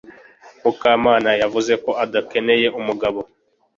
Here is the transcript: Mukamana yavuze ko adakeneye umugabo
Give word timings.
Mukamana 0.63 1.29
yavuze 1.41 1.73
ko 1.83 1.91
adakeneye 2.03 2.67
umugabo 2.79 3.19